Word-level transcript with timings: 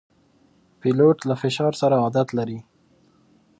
پیلوټ 0.79 1.17
له 1.29 1.35
فشار 1.41 1.73
سره 1.81 1.95
عادت 2.03 2.27
لري. 2.37 2.59